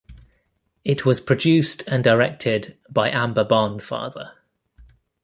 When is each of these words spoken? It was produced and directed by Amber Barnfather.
It 0.83 1.05
was 1.05 1.19
produced 1.19 1.83
and 1.85 2.03
directed 2.03 2.75
by 2.89 3.11
Amber 3.11 3.45
Barnfather. 3.45 4.31